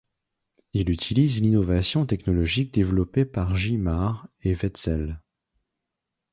Il 0.73 0.89
utilise 0.89 1.43
l'innovation 1.43 2.07
technologique 2.07 2.73
développée 2.73 3.23
par 3.23 3.55
Gimart 3.55 4.27
et 4.41 4.55
Wetzell. 4.55 5.19